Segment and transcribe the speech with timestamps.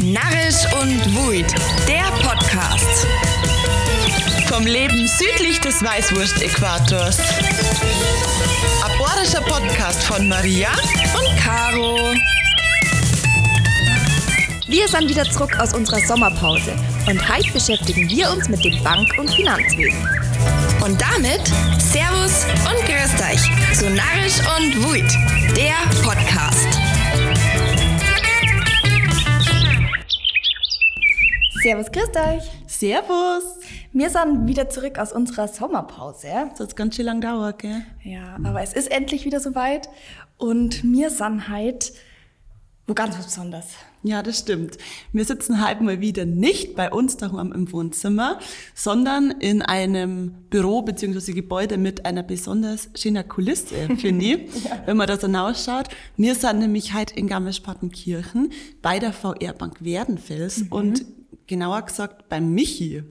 [0.00, 1.52] Narrisch und Wuid,
[1.88, 3.06] der Podcast.
[4.46, 7.18] Vom Leben südlich des Weißwurst-Äquators.
[8.84, 10.68] Aborischer Podcast von Maria
[11.18, 12.14] und Caro.
[14.68, 16.76] Wir sind wieder zurück aus unserer Sommerpause
[17.08, 20.08] und heute beschäftigen wir uns mit dem Bank- und Finanzwesen.
[20.84, 21.44] Und damit
[21.90, 25.10] Servus und Grüßt euch zu Narrisch und Wuid,
[25.56, 26.87] der Podcast.
[31.68, 32.50] Servus, grüßt euch.
[32.66, 33.44] Servus.
[33.92, 36.28] Wir sind wieder zurück aus unserer Sommerpause.
[36.52, 37.82] Das hat ganz schön lang dauert, gell?
[38.02, 39.90] Ja, aber es ist endlich wieder soweit
[40.38, 41.92] und wir sind heute
[42.86, 43.66] wo ganz was Besonderes.
[44.02, 44.78] Ja, das stimmt.
[45.12, 48.38] Wir sitzen halt mal wieder nicht bei uns daheim im Wohnzimmer,
[48.74, 51.32] sondern in einem Büro bzw.
[51.32, 54.84] Gebäude mit einer besonders schönen Kulisse, finde ich, ja.
[54.86, 55.88] wenn man da so ausschaut.
[56.16, 60.68] Wir sind nämlich heute in Garmisch-Partenkirchen bei der VR-Bank Werdenfels mhm.
[60.72, 61.17] und
[61.48, 63.02] genauer gesagt beim Michi.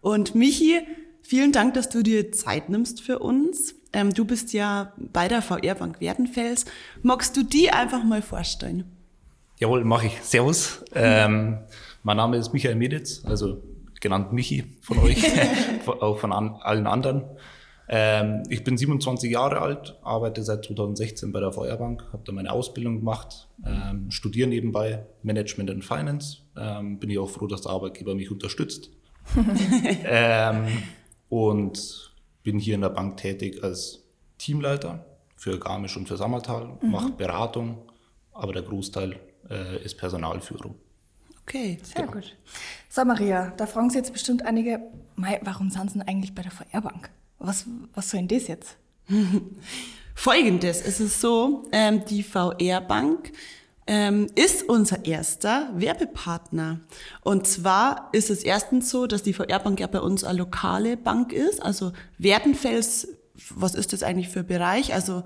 [0.00, 0.80] Und Michi,
[1.22, 3.74] vielen Dank, dass du dir Zeit nimmst für uns.
[3.92, 6.64] Ähm, du bist ja bei der VR-Bank Werdenfels.
[7.02, 8.84] Magst du die einfach mal vorstellen?
[9.58, 10.20] Jawohl, mache ich.
[10.22, 10.84] Servus.
[10.94, 11.58] Ähm,
[12.02, 13.62] mein Name ist Michael Meditz, also
[14.00, 15.24] genannt Michi von euch,
[15.86, 17.24] auch von an, allen anderen.
[17.88, 22.50] Ähm, ich bin 27 Jahre alt, arbeite seit 2016 bei der Feuerbank, habe da meine
[22.50, 26.38] Ausbildung gemacht, ähm, studiere nebenbei Management and Finance.
[26.56, 28.90] Ähm, bin ich auch froh, dass der Arbeitgeber mich unterstützt.
[30.04, 30.66] ähm,
[31.28, 34.04] und bin hier in der Bank tätig als
[34.38, 35.04] Teamleiter
[35.36, 36.90] für Garmisch und für Sammertal, mhm.
[36.90, 37.78] mache Beratung,
[38.32, 39.18] aber der Großteil
[39.50, 40.76] äh, ist Personalführung.
[41.42, 42.12] Okay, sehr genau.
[42.12, 42.36] gut.
[42.88, 44.80] So, Maria, da fragen Sie jetzt bestimmt einige,
[45.42, 47.10] warum sind Sie denn eigentlich bei der VR-Bank?
[47.38, 48.76] Was, was soll denn das jetzt?
[50.14, 53.32] Folgendes, es ist so, ähm, die VR-Bank
[53.86, 56.80] ähm, ist unser erster Werbepartner.
[57.22, 61.32] Und zwar ist es erstens so, dass die VR-Bank ja bei uns eine lokale Bank
[61.32, 61.62] ist.
[61.62, 63.08] Also Werdenfels,
[63.54, 64.94] was ist das eigentlich für Bereich?
[64.94, 65.22] Also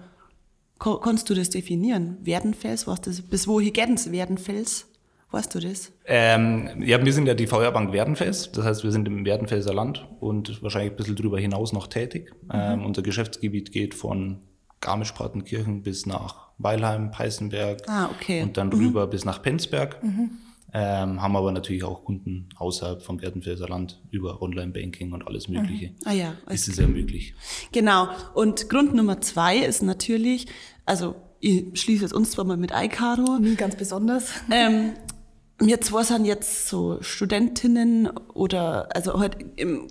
[0.78, 2.18] Kannst du das definieren?
[2.22, 4.86] Werdenfels, was das, bis wohin geht es Werdenfels?
[5.30, 5.92] Weißt du das?
[6.06, 8.50] Ähm, ja, wir sind ja die Feuerbank Werdenfels.
[8.52, 12.32] Das heißt, wir sind im Werdenfelser Land und wahrscheinlich ein bisschen darüber hinaus noch tätig.
[12.44, 12.50] Mhm.
[12.54, 14.41] Ähm, unser Geschäftsgebiet geht von
[14.81, 18.43] Garmisch-Partenkirchen bis nach Weilheim, Peißenberg ah, okay.
[18.43, 18.75] und dann mhm.
[18.75, 20.03] rüber bis nach Penzberg.
[20.03, 20.31] Mhm.
[20.75, 25.89] Ähm, haben aber natürlich auch Kunden außerhalb vom Werdenfelser Land über Online-Banking und alles Mögliche.
[25.89, 25.97] Mhm.
[26.05, 26.34] Ah ja.
[26.50, 27.34] Ist es ja möglich.
[27.72, 28.09] Genau.
[28.34, 30.47] Und Grund Nummer zwei ist natürlich,
[30.84, 33.39] also ich schließe jetzt uns zwar mal mit iCaro.
[33.39, 34.31] Nie ganz besonders.
[34.50, 34.93] Ähm,
[35.60, 39.36] wir zwei sind jetzt so Studentinnen oder also halt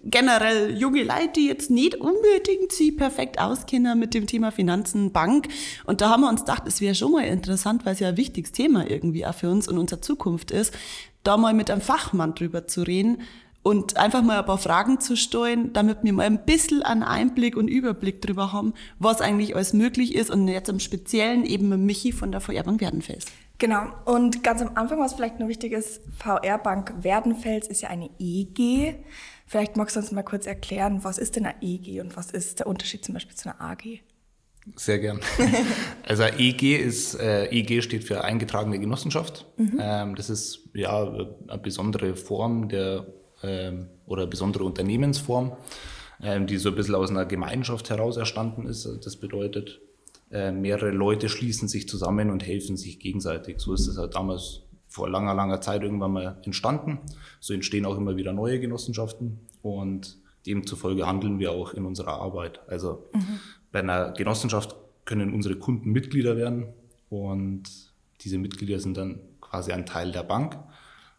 [0.06, 5.50] generell junge Leute, die jetzt nicht unbedingt sie perfekt auskennen mit dem Thema Finanzen, Bank.
[5.86, 8.18] Und da haben wir uns gedacht, es wäre schon mal interessant, weil es ja ein
[8.18, 10.74] wichtiges Thema irgendwie auch für uns und unsere Zukunft ist,
[11.24, 13.22] da mal mit einem Fachmann drüber zu reden
[13.62, 17.58] und einfach mal ein paar Fragen zu stellen, damit wir mal ein bisschen einen Einblick
[17.58, 21.80] und Überblick drüber haben, was eigentlich alles möglich ist und jetzt im Speziellen eben mit
[21.80, 23.26] Michi von der Vererbung Werdenfels.
[23.60, 23.88] Genau.
[24.06, 28.10] Und ganz am Anfang, was vielleicht noch wichtig ist, VR Bank Werdenfels ist ja eine
[28.20, 28.96] EG.
[29.46, 32.60] Vielleicht magst du uns mal kurz erklären, was ist denn eine EG und was ist
[32.60, 34.02] der Unterschied zum Beispiel zu einer AG?
[34.76, 35.20] Sehr gern.
[36.08, 39.46] Also EG ist, äh, EG steht für eingetragene Genossenschaft.
[39.58, 39.78] Mhm.
[39.80, 43.06] Ähm, das ist ja eine besondere Form der
[43.44, 45.58] ähm, oder eine besondere Unternehmensform,
[46.22, 48.88] ähm, die so ein bisschen aus einer Gemeinschaft heraus erstanden ist.
[49.04, 49.82] Das bedeutet,
[50.32, 53.60] äh, mehrere Leute schließen sich zusammen und helfen sich gegenseitig.
[53.60, 57.00] So ist es halt damals vor langer, langer Zeit irgendwann mal entstanden.
[57.40, 62.62] So entstehen auch immer wieder neue Genossenschaften und demzufolge handeln wir auch in unserer Arbeit.
[62.68, 63.40] Also mhm.
[63.72, 66.68] bei einer Genossenschaft können unsere Kunden Mitglieder werden
[67.10, 67.64] und
[68.22, 70.58] diese Mitglieder sind dann quasi ein Teil der Bank,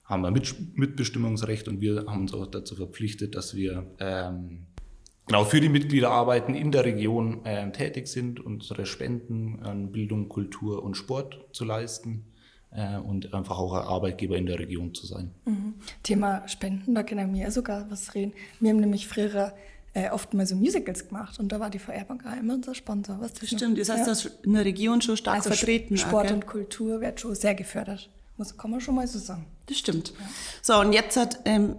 [0.05, 0.33] haben ein
[0.75, 4.67] Mitbestimmungsrecht und wir haben uns auch dazu verpflichtet, dass wir ähm,
[5.29, 10.29] genau für die Mitglieder arbeiten, in der Region äh, tätig sind, unsere Spenden an Bildung,
[10.29, 12.25] Kultur und Sport zu leisten
[12.71, 15.31] äh, und einfach auch ein Arbeitgeber in der Region zu sein.
[15.45, 15.75] Mhm.
[16.03, 18.33] Thema Spenden, da können wir sogar was reden.
[18.61, 19.53] Wir haben nämlich früher
[19.95, 23.19] äh, oft mal so Musicals gemacht und da war die VR-Bank auch immer unser Sponsor.
[23.21, 24.07] Was das Stimmt, das heißt, ja.
[24.07, 25.97] das in der Region schon stark also vertreten.
[25.97, 26.35] Sport okay.
[26.35, 28.11] und Kultur wird schon sehr gefördert.
[28.37, 29.47] Muss, kann man schon mal so sagen.
[29.67, 30.11] Das stimmt.
[30.11, 30.27] Ja.
[30.63, 31.75] So, und jetzt hat ähm,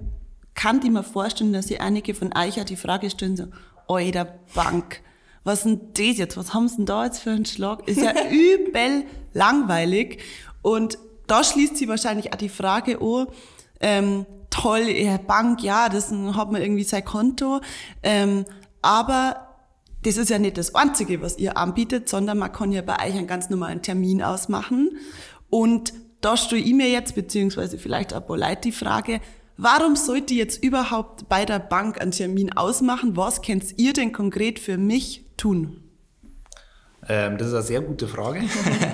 [0.60, 3.46] kann ich mir vorstellen, dass sich einige von euch ja die Frage stellen, so,
[3.88, 5.02] euer Bank,
[5.46, 6.36] was denn das jetzt?
[6.36, 7.88] Was haben sie denn da jetzt für einen Schlag?
[7.88, 10.22] Ist ja übel langweilig.
[10.62, 10.98] Und
[11.28, 13.28] da schließt sich wahrscheinlich auch die Frage, oh,
[13.80, 17.62] ähm, toll, ihr Bank, ja, das hat man irgendwie sein Konto.
[18.04, 18.44] Ähm,
[18.82, 19.48] aber
[20.04, 23.16] das ist ja nicht das Einzige, was ihr anbietet, sondern man kann ja bei euch
[23.16, 24.90] einen ganz normalen Termin ausmachen.
[25.50, 29.22] Und da stelle ich mir jetzt, beziehungsweise vielleicht auch Leute die Frage,
[29.60, 33.16] warum sollte ich jetzt überhaupt bei der Bank einen Termin ausmachen?
[33.16, 35.84] Was könnt ihr denn konkret für mich tun?
[37.08, 38.42] Ähm, das ist eine sehr gute Frage.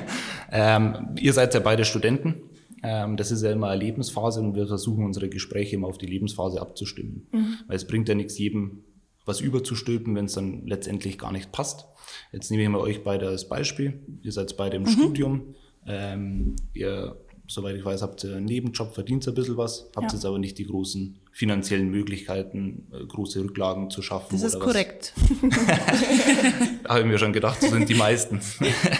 [0.51, 2.35] ähm, ihr seid ja beide Studenten.
[2.83, 6.06] Ähm, das ist ja immer eine Lebensphase und wir versuchen unsere Gespräche immer auf die
[6.06, 7.27] Lebensphase abzustimmen.
[7.31, 7.57] Mhm.
[7.67, 8.83] Weil es bringt ja nichts, jedem
[9.25, 11.85] was überzustülpen, wenn es dann letztendlich gar nicht passt.
[12.31, 14.00] Jetzt nehme ich mal euch beide als Beispiel.
[14.21, 14.89] Ihr seid beide im mhm.
[14.89, 15.56] Studium.
[15.88, 17.17] Ähm, ihr,
[17.47, 20.13] soweit ich weiß, habt ihr einen Nebenjob, verdient ein bisschen was, habt ja.
[20.13, 24.30] jetzt aber nicht die großen finanziellen Möglichkeiten, äh, große Rücklagen zu schaffen.
[24.31, 25.13] Das ist korrekt.
[26.88, 28.42] Habe ich mir schon gedacht, so sind die meisten.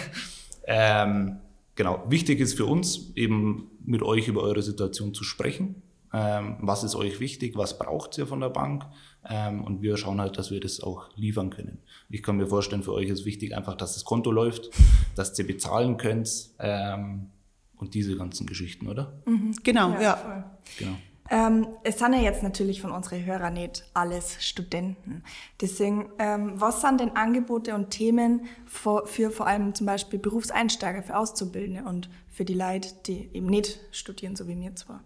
[0.66, 1.38] ähm,
[1.76, 5.82] genau, wichtig ist für uns eben mit euch über eure Situation zu sprechen.
[6.14, 7.58] Ähm, was ist euch wichtig?
[7.58, 8.86] Was braucht ihr von der Bank?
[9.28, 11.80] Ähm, und wir schauen halt, dass wir das auch liefern können.
[12.10, 14.70] Ich kann mir vorstellen, für euch ist wichtig einfach, dass das Konto läuft,
[15.16, 17.32] dass ihr bezahlen könnt ähm,
[17.78, 19.22] und diese ganzen Geschichten, oder?
[19.26, 20.00] Mhm, genau, ja.
[20.00, 20.58] ja.
[20.78, 20.96] Genau.
[21.30, 25.24] Ähm, es sind ja jetzt natürlich von unseren Hörern nicht alles Studenten.
[25.60, 31.02] Deswegen, ähm, was sind denn Angebote und Themen für, für, vor allem zum Beispiel Berufseinsteiger,
[31.02, 35.04] für Auszubildende und für die Leute, die eben nicht studieren, so wie mir zwar?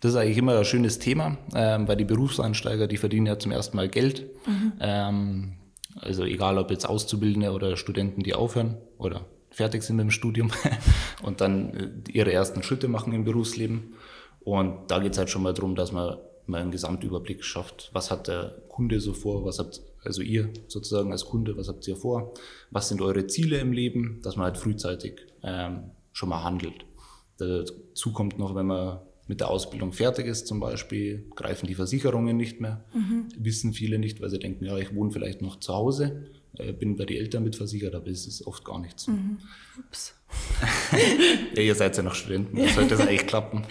[0.00, 3.52] Das ist eigentlich immer ein schönes Thema, ähm, weil die Berufseinsteiger, die verdienen ja zum
[3.52, 4.28] ersten Mal Geld.
[4.46, 4.72] Mhm.
[4.80, 5.52] Ähm,
[5.94, 10.50] also egal, ob jetzt Auszubildende oder Studenten, die aufhören oder fertig sind mit dem Studium
[11.22, 13.94] und dann äh, ihre ersten Schritte machen im Berufsleben.
[14.40, 16.16] Und da geht es halt schon mal darum, dass man
[16.46, 17.90] mal einen Gesamtüberblick schafft.
[17.92, 19.44] Was hat der Kunde so vor?
[19.44, 22.34] Was habt also ihr sozusagen als Kunde, was habt ihr vor?
[22.70, 24.20] Was sind eure Ziele im Leben?
[24.22, 26.84] Dass man halt frühzeitig ähm, schon mal handelt.
[27.38, 32.36] Dazu kommt noch, wenn man mit der Ausbildung fertig ist zum Beispiel, greifen die Versicherungen
[32.36, 32.84] nicht mehr.
[32.92, 33.28] Mhm.
[33.38, 36.26] Wissen viele nicht, weil sie denken, ja, ich wohne vielleicht noch zu Hause,
[36.78, 39.12] bin bei den Eltern mitversichert, aber es ist oft gar nicht so.
[39.12, 39.38] Mhm.
[39.78, 40.14] Ups.
[41.54, 43.64] ja, ihr seid ja noch Studenten, da sollte das eigentlich klappen.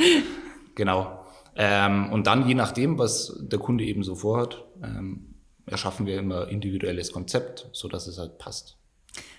[0.75, 1.19] Genau.
[1.55, 5.35] Ähm, und dann, je nachdem, was der Kunde eben so vorhat, ähm,
[5.65, 8.77] erschaffen wir immer individuelles Konzept, sodass es halt passt.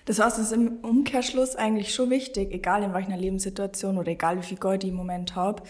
[0.05, 4.37] Das heißt, es ist im Umkehrschluss eigentlich schon wichtig, egal in welcher Lebenssituation oder egal
[4.37, 5.63] wie viel Gold ich im Moment habe,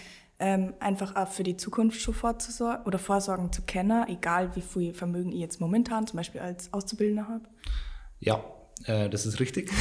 [0.44, 4.94] ähm, einfach auch für die Zukunft schon vorzusorgen oder Vorsorgen zu kennen, egal wie viel
[4.94, 7.46] Vermögen ich jetzt momentan zum Beispiel als Auszubildender habe?
[8.20, 8.44] Ja,
[8.86, 9.72] äh, das ist richtig.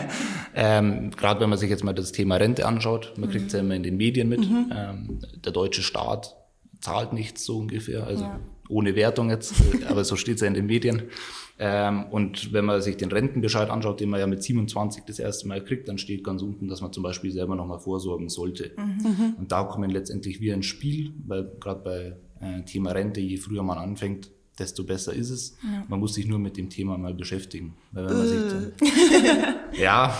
[0.54, 3.32] ähm, Gerade wenn man sich jetzt mal das Thema Rente anschaut, man mhm.
[3.32, 4.40] kriegt es ja immer in den Medien mit.
[4.40, 4.70] Mhm.
[4.76, 6.36] Ähm, der deutsche Staat
[6.82, 8.40] zahlt nichts so ungefähr, also ja.
[8.70, 9.54] Ohne Wertung jetzt,
[9.88, 11.02] aber so steht es ja in den Medien.
[11.58, 15.46] Ähm, und wenn man sich den Rentenbescheid anschaut, den man ja mit 27 das erste
[15.46, 18.72] Mal kriegt, dann steht ganz unten, dass man zum Beispiel selber nochmal vorsorgen sollte.
[18.78, 19.34] Mhm.
[19.38, 23.62] Und da kommen letztendlich wir ins Spiel, weil gerade bei äh, Thema Rente, je früher
[23.62, 25.56] man anfängt, desto besser ist es.
[25.62, 25.84] Ja.
[25.88, 27.74] Man muss sich nur mit dem Thema mal beschäftigen.
[27.92, 29.82] Weil wenn man sich dann, äh.
[29.82, 30.16] ja,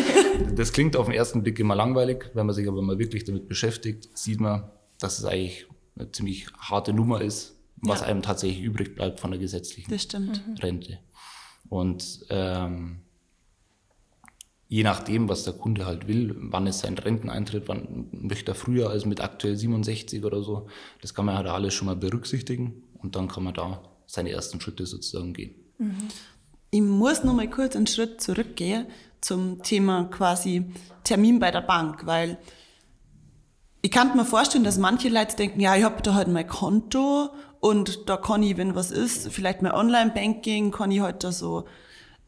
[0.56, 2.30] das klingt auf den ersten Blick immer langweilig.
[2.34, 4.64] Wenn man sich aber mal wirklich damit beschäftigt, sieht man,
[4.98, 5.66] dass es eigentlich
[5.96, 8.06] eine ziemlich harte Nummer ist, was ja.
[8.06, 10.54] einem tatsächlich übrig bleibt von der gesetzlichen mhm.
[10.60, 10.98] Rente.
[11.68, 13.00] Und ähm,
[14.68, 18.90] je nachdem, was der Kunde halt will, wann ist sein Renteneintritt, wann möchte er früher
[18.90, 20.68] als mit aktuell 67 oder so,
[21.00, 24.60] das kann man halt alles schon mal berücksichtigen und dann kann man da seine ersten
[24.60, 25.54] Schritte sozusagen gehen.
[25.78, 26.08] Mhm.
[26.70, 28.86] Ich muss noch mal kurz einen Schritt zurückgehen
[29.20, 30.66] zum Thema quasi
[31.02, 32.38] Termin bei der Bank, weil
[33.80, 37.30] ich kann mir vorstellen, dass manche Leute denken, ja, ich habe da halt mein Konto
[37.60, 41.64] und da kann ich, wenn was ist, vielleicht mein Online-Banking, kann ich halt da so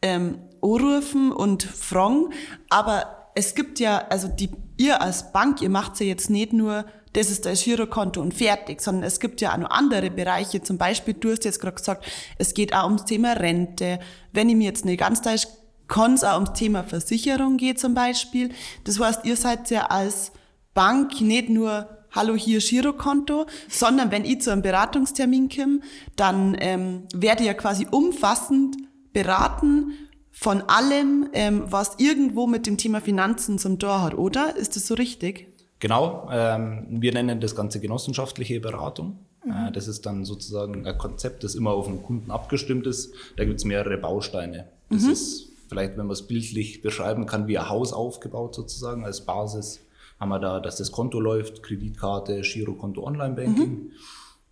[0.02, 2.32] ähm, anrufen und fragen.
[2.68, 6.84] Aber es gibt ja, also die, ihr als Bank, ihr macht ja jetzt nicht nur,
[7.12, 10.62] das ist das Girokonto und fertig, sondern es gibt ja auch noch andere Bereiche.
[10.62, 12.06] Zum Beispiel, du hast jetzt gerade gesagt,
[12.38, 13.98] es geht auch ums Thema Rente.
[14.32, 15.48] Wenn ich mir jetzt nicht ganz täusche,
[15.88, 18.50] kann es auch ums Thema Versicherung gehen zum Beispiel.
[18.84, 20.32] Das heißt, ihr seid ja als
[20.72, 25.80] Bank nicht nur hallo hier Girokonto, sondern wenn ich zu einem Beratungstermin komme,
[26.16, 28.76] dann ähm, werde ich ja quasi umfassend
[29.12, 29.92] beraten
[30.30, 34.56] von allem, ähm, was irgendwo mit dem Thema Finanzen zum Tor hat, oder?
[34.56, 35.48] Ist das so richtig?
[35.80, 39.18] Genau, ähm, wir nennen das Ganze genossenschaftliche Beratung.
[39.44, 39.68] Mhm.
[39.68, 43.12] Äh, das ist dann sozusagen ein Konzept, das immer auf den Kunden abgestimmt ist.
[43.36, 44.68] Da gibt es mehrere Bausteine.
[44.90, 45.10] Das mhm.
[45.10, 49.80] ist vielleicht, wenn man es bildlich beschreiben kann, wie ein Haus aufgebaut sozusagen als Basis
[50.20, 53.70] haben wir da, dass das Konto läuft, Kreditkarte, Girokonto, Online-Banking.
[53.70, 53.92] Mhm.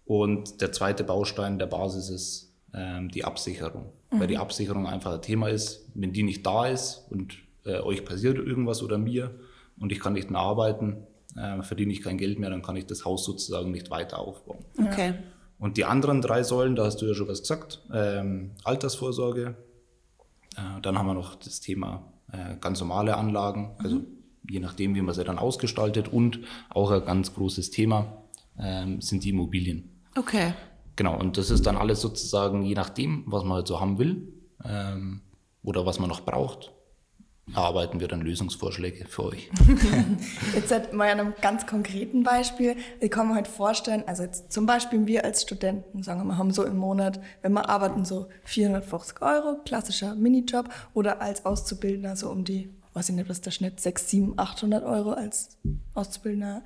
[0.06, 3.92] Und der zweite Baustein der Basis ist ähm, die Absicherung.
[4.10, 4.20] Mhm.
[4.20, 8.06] Weil die Absicherung einfach ein Thema ist, wenn die nicht da ist und äh, euch
[8.06, 9.38] passiert irgendwas oder mir
[9.78, 11.06] und ich kann nicht mehr arbeiten,
[11.36, 14.64] äh, verdiene ich kein Geld mehr, dann kann ich das Haus sozusagen nicht weiter aufbauen.
[14.80, 15.14] Okay.
[15.58, 19.56] Und die anderen drei Säulen, da hast du ja schon was gesagt, ähm, Altersvorsorge,
[20.56, 24.17] äh, dann haben wir noch das Thema äh, ganz normale Anlagen, also mhm
[24.48, 26.08] je nachdem, wie man sie dann ausgestaltet.
[26.08, 26.40] Und
[26.70, 28.22] auch ein ganz großes Thema
[28.58, 29.90] ähm, sind die Immobilien.
[30.16, 30.52] Okay.
[30.96, 34.32] Genau, und das ist dann alles sozusagen je nachdem, was man halt so haben will
[34.64, 35.20] ähm,
[35.62, 36.72] oder was man noch braucht,
[37.54, 39.50] erarbeiten wir dann Lösungsvorschläge für euch.
[40.54, 42.76] jetzt halt mal an einem ganz konkreten Beispiel.
[43.00, 46.38] Ich kann mir halt vorstellen, also jetzt zum Beispiel wir als Studenten, sagen wir mal,
[46.38, 52.16] haben so im Monat, wenn wir arbeiten, so 450 Euro, klassischer Minijob, oder als Auszubildender
[52.16, 55.56] so um die, weiß ich nicht, was der Schnitt, 6, 7, 800 Euro als
[55.94, 56.64] Auszubildender.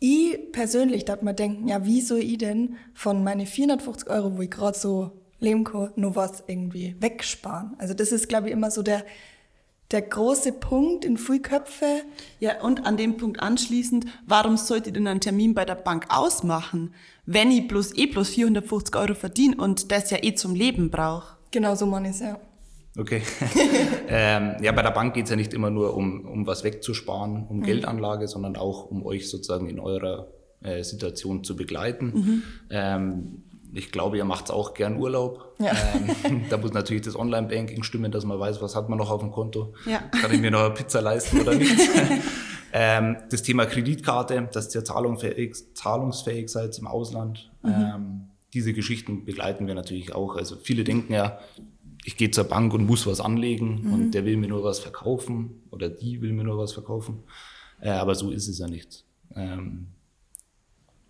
[0.00, 4.42] Ich persönlich darf mir denken, ja, wie soll ich denn von meine 450 Euro, wo
[4.42, 7.74] ich gerade so leben kann, nur was irgendwie wegsparen?
[7.78, 9.04] Also das ist, glaube ich, immer so der,
[9.90, 12.02] der große Punkt in Frühköpfe.
[12.40, 16.06] Ja, und an dem Punkt anschließend, warum sollte ich denn einen Termin bei der Bank
[16.08, 16.94] ausmachen,
[17.26, 21.36] wenn ich bloß eh bloß 450 Euro verdiene und das ja eh zum Leben brauche?
[21.50, 22.38] Genau so man ist ja.
[22.98, 23.22] Okay.
[24.08, 27.46] ähm, ja, bei der Bank geht es ja nicht immer nur um, um was wegzusparen,
[27.48, 27.62] um mhm.
[27.62, 30.28] Geldanlage, sondern auch um euch sozusagen in eurer
[30.62, 32.06] äh, Situation zu begleiten.
[32.06, 32.42] Mhm.
[32.70, 35.54] Ähm, ich glaube, ihr macht auch gern Urlaub.
[35.60, 35.72] Ja.
[36.24, 39.20] Ähm, da muss natürlich das Online-Banking stimmen, dass man weiß, was hat man noch auf
[39.20, 39.74] dem Konto.
[39.86, 40.00] Ja.
[40.20, 41.78] Kann ich mir noch eine Pizza leisten oder nicht?
[42.72, 47.52] ähm, das Thema Kreditkarte, dass ihr zahlungsfähig, zahlungsfähig seid im Ausland.
[47.62, 47.70] Mhm.
[47.70, 48.20] Ähm,
[48.54, 50.36] diese Geschichten begleiten wir natürlich auch.
[50.36, 51.38] Also viele denken ja,
[52.04, 53.92] ich gehe zur Bank und muss was anlegen mhm.
[53.92, 57.22] und der will mir nur was verkaufen oder die will mir nur was verkaufen.
[57.80, 59.04] Äh, aber so ist es ja nicht.
[59.34, 59.88] Ähm,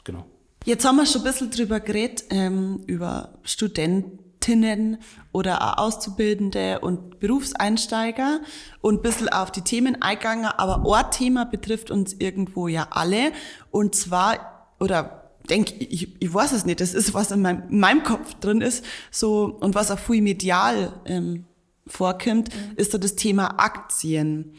[0.05, 0.27] genau.
[0.65, 4.99] Jetzt haben wir schon ein bisschen drüber geredet, ähm, über Studentinnen
[5.33, 8.41] oder auch Auszubildende und Berufseinsteiger
[8.81, 10.47] und ein bisschen auf die Themen eingegangen.
[10.47, 13.33] Aber ein Thema betrifft uns irgendwo ja alle.
[13.71, 17.81] Und zwar, oder denke ich, ich weiß es nicht, das ist, was in meinem, in
[17.81, 21.45] meinem Kopf drin ist, so, und was auch viel medial ähm,
[21.87, 22.77] vorkommt, mhm.
[22.77, 24.55] ist so das Thema Aktien.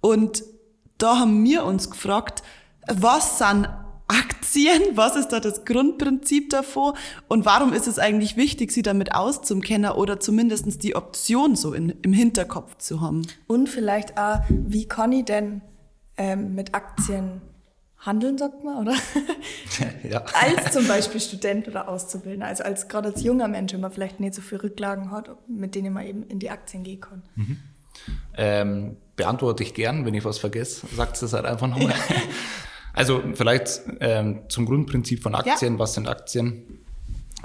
[0.00, 0.42] Und
[0.98, 2.42] da haben wir uns gefragt,
[2.86, 3.68] was sind
[4.08, 4.82] Aktien?
[4.96, 6.94] Was ist da das Grundprinzip davor?
[7.28, 11.90] Und warum ist es eigentlich wichtig, sie damit auszukennen oder zumindest die Option so in,
[12.02, 13.22] im Hinterkopf zu haben?
[13.46, 15.62] Und vielleicht auch, wie kann ich denn
[16.16, 17.40] ähm, mit Aktien
[18.00, 18.94] handeln, sagt man, oder?
[20.10, 20.24] ja.
[20.34, 24.20] Als zum Beispiel Student oder Auszubildender, also als gerade als junger Mensch, wenn man vielleicht
[24.20, 27.22] nicht so viele Rücklagen hat, mit denen man eben in die Aktien gehen kann.
[27.36, 27.56] Mhm.
[28.36, 31.94] Ähm, beantworte ich gern, wenn ich was vergesse, sagt es halt einfach nochmal.
[32.92, 35.74] Also vielleicht ähm, zum Grundprinzip von Aktien.
[35.74, 35.78] Ja.
[35.78, 36.80] Was sind Aktien?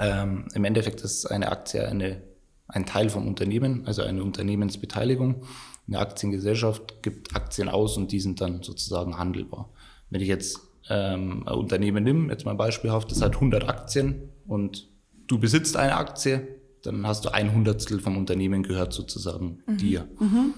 [0.00, 2.20] Ähm, Im Endeffekt ist eine Aktie eine,
[2.68, 5.44] ein Teil vom Unternehmen, also eine Unternehmensbeteiligung.
[5.88, 9.70] Eine Aktiengesellschaft gibt Aktien aus und die sind dann sozusagen handelbar.
[10.10, 14.88] Wenn ich jetzt ähm, ein Unternehmen nehme, jetzt mal beispielhaft, das hat 100 Aktien und
[15.26, 16.48] du besitzt eine Aktie,
[16.82, 19.76] dann hast du ein Hundertstel vom Unternehmen gehört sozusagen mhm.
[19.78, 20.08] dir.
[20.20, 20.54] Mhm.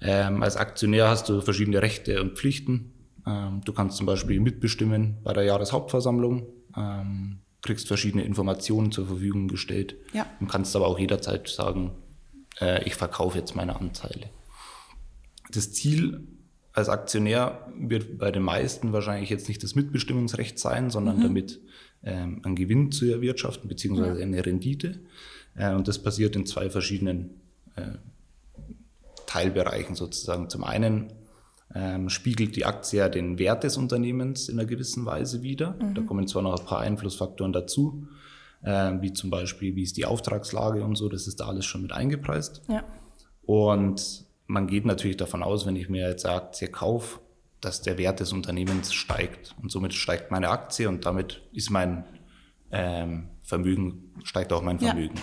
[0.00, 2.92] Ähm, als Aktionär hast du verschiedene Rechte und Pflichten.
[3.26, 9.48] Ähm, du kannst zum Beispiel mitbestimmen bei der Jahreshauptversammlung, ähm, kriegst verschiedene Informationen zur Verfügung
[9.48, 10.26] gestellt ja.
[10.40, 11.92] und kannst aber auch jederzeit sagen,
[12.60, 14.28] äh, ich verkaufe jetzt meine Anteile.
[15.50, 16.26] Das Ziel
[16.74, 21.22] als Aktionär wird bei den meisten wahrscheinlich jetzt nicht das Mitbestimmungsrecht sein, sondern mhm.
[21.22, 21.60] damit
[22.02, 25.00] ähm, einen Gewinn zu erwirtschaften, beziehungsweise eine Rendite.
[25.56, 27.40] Äh, und das passiert in zwei verschiedenen
[27.76, 27.92] äh,
[29.26, 30.50] Teilbereichen sozusagen.
[30.50, 31.12] Zum einen
[31.72, 35.76] ähm, spiegelt die Aktie ja den Wert des Unternehmens in einer gewissen Weise wider.
[35.80, 35.94] Mhm.
[35.94, 38.08] Da kommen zwar noch ein paar Einflussfaktoren dazu,
[38.62, 41.82] äh, wie zum Beispiel, wie ist die Auftragslage und so, das ist da alles schon
[41.82, 42.62] mit eingepreist.
[42.68, 42.82] Ja.
[43.46, 47.20] Und man geht natürlich davon aus, wenn ich mir jetzt eine Aktie kaufe,
[47.60, 49.54] dass der Wert des Unternehmens steigt.
[49.62, 52.04] Und somit steigt meine Aktie und damit ist mein
[52.70, 55.16] ähm, Vermögen, steigt auch mein Vermögen.
[55.16, 55.22] Ja.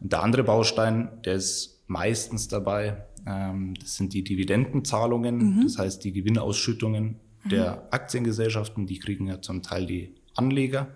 [0.00, 5.62] Und der andere Baustein, der ist meistens dabei, ähm, das sind die Dividendenzahlungen, mhm.
[5.64, 7.48] das heißt die Gewinnausschüttungen mhm.
[7.48, 10.88] der Aktiengesellschaften, die kriegen ja zum Teil die Anleger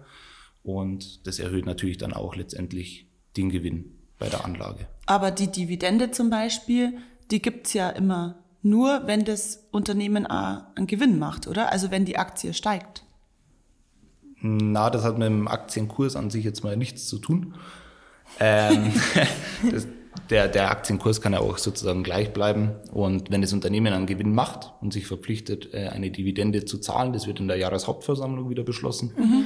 [0.63, 4.87] und das erhöht natürlich dann auch letztendlich den Gewinn bei der Anlage.
[5.07, 6.99] Aber die Dividende zum Beispiel,
[7.31, 11.73] die gibt's ja immer nur, wenn das Unternehmen einen Gewinn macht, oder?
[11.73, 13.05] Also wenn die Aktie steigt.
[14.43, 17.55] Na, das hat mit dem Aktienkurs an sich jetzt mal nichts zu tun.
[18.39, 18.93] Ähm,
[19.71, 19.87] das,
[20.31, 22.73] der, der Aktienkurs kann ja auch sozusagen gleich bleiben.
[22.93, 27.13] Und wenn das Unternehmen einen Gewinn macht und sich verpflichtet, äh, eine Dividende zu zahlen,
[27.13, 29.45] das wird in der Jahreshauptversammlung wieder beschlossen, mhm.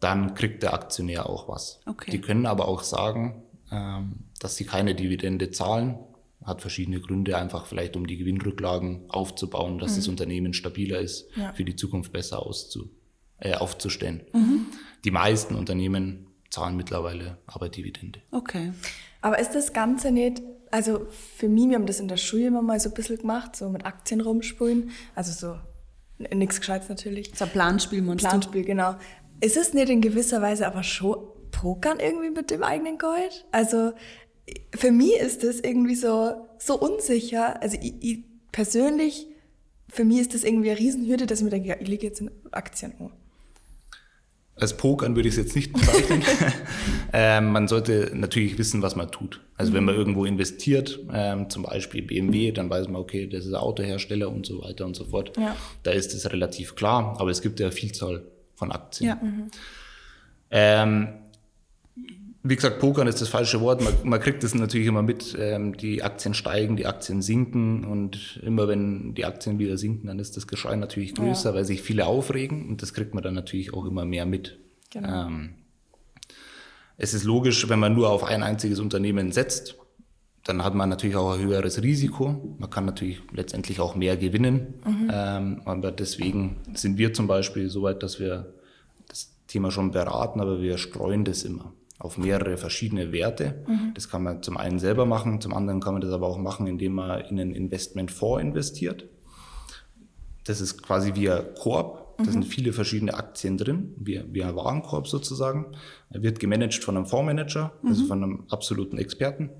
[0.00, 1.80] dann kriegt der Aktionär auch was.
[1.86, 2.10] Okay.
[2.10, 5.98] Die können aber auch sagen, ähm, dass sie keine Dividende zahlen.
[6.44, 9.96] Hat verschiedene Gründe, einfach vielleicht um die Gewinnrücklagen aufzubauen, dass mhm.
[9.96, 11.52] das Unternehmen stabiler ist, ja.
[11.52, 12.90] für die Zukunft besser auszu,
[13.38, 14.22] äh, aufzustellen.
[14.32, 14.66] Mhm.
[15.04, 18.20] Die meisten Unternehmen zahlen mittlerweile aber Dividende.
[18.30, 18.72] Okay.
[19.20, 22.62] Aber ist das Ganze nicht also für mich, wir haben das in der Schule immer
[22.62, 24.90] mal so ein bisschen gemacht, so mit Aktien rumspielen.
[25.14, 25.58] Also so,
[26.34, 27.32] nichts Gescheites natürlich.
[27.34, 28.28] So ein Planspiel, meinst du?
[28.28, 28.96] Planspiel, genau.
[29.40, 31.16] Ist es nicht in gewisser Weise aber schon
[31.50, 33.46] Pokern irgendwie mit dem eigenen Gold?
[33.52, 33.92] Also
[34.74, 37.60] für mich ist das irgendwie so, so unsicher.
[37.62, 38.18] Also ich, ich
[38.52, 39.26] persönlich,
[39.88, 42.20] für mich ist das irgendwie eine Riesenhürde, dass ich mir denke, ja, ich lege jetzt
[42.20, 43.12] in Aktien um.
[44.58, 46.22] Als Pokern würde ich es jetzt nicht bezeichnen.
[47.12, 49.42] ähm, man sollte natürlich wissen, was man tut.
[49.56, 53.52] Also wenn man irgendwo investiert, ähm, zum Beispiel BMW, dann weiß man, okay, das ist
[53.52, 55.36] ein Autohersteller und so weiter und so fort.
[55.36, 55.54] Ja.
[55.82, 58.22] Da ist es relativ klar, aber es gibt ja Vielzahl
[58.54, 59.08] von Aktien.
[59.08, 59.20] Ja.
[60.50, 61.08] Ähm,
[62.48, 63.82] wie gesagt, Pokern ist das falsche Wort.
[63.82, 65.36] Man, man kriegt das natürlich immer mit.
[65.38, 70.18] Ähm, die Aktien steigen, die Aktien sinken und immer wenn die Aktien wieder sinken, dann
[70.18, 73.74] ist das Geschrei natürlich größer, weil sich viele aufregen und das kriegt man dann natürlich
[73.74, 74.58] auch immer mehr mit.
[74.90, 75.26] Genau.
[75.26, 75.54] Ähm,
[76.96, 79.76] es ist logisch, wenn man nur auf ein einziges Unternehmen setzt,
[80.44, 82.56] dann hat man natürlich auch ein höheres Risiko.
[82.58, 84.74] Man kann natürlich letztendlich auch mehr gewinnen.
[85.12, 88.54] Ähm, aber deswegen sind wir zum Beispiel so weit, dass wir
[89.08, 93.64] das Thema schon beraten, aber wir streuen das immer auf mehrere verschiedene Werte.
[93.94, 96.66] Das kann man zum einen selber machen, zum anderen kann man das aber auch machen,
[96.66, 99.06] indem man in einen Investmentfonds investiert.
[100.44, 102.16] Das ist quasi wie ein Korb.
[102.18, 105.76] Da sind viele verschiedene Aktien drin, wie, wie ein Warenkorb sozusagen.
[106.08, 109.50] Er wird gemanagt von einem Fondsmanager, also von einem absoluten Experten.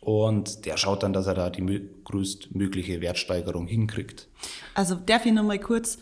[0.00, 4.28] Und der schaut dann, dass er da die mö- größtmögliche Wertsteigerung hinkriegt.
[4.74, 5.98] Also darf ich noch mal kurz,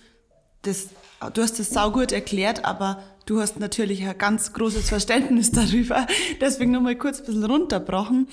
[0.62, 0.90] das,
[1.32, 6.06] du hast das saugut erklärt, aber du hast natürlich ein ganz großes Verständnis darüber.
[6.40, 8.28] Deswegen noch mal kurz ein bisschen runterbrochen.